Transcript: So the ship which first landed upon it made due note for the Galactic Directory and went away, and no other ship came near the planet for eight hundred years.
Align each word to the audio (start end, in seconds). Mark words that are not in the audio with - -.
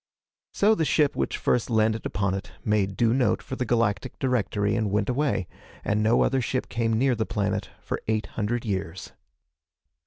So 0.51 0.73
the 0.73 0.83
ship 0.83 1.15
which 1.15 1.37
first 1.37 1.69
landed 1.69 2.07
upon 2.07 2.33
it 2.33 2.53
made 2.65 2.97
due 2.97 3.13
note 3.13 3.43
for 3.43 3.55
the 3.55 3.67
Galactic 3.67 4.17
Directory 4.17 4.75
and 4.75 4.89
went 4.89 5.09
away, 5.09 5.47
and 5.85 6.01
no 6.01 6.23
other 6.23 6.41
ship 6.41 6.69
came 6.69 6.93
near 6.93 7.13
the 7.13 7.23
planet 7.23 7.69
for 7.79 8.01
eight 8.07 8.25
hundred 8.33 8.65
years. 8.65 9.11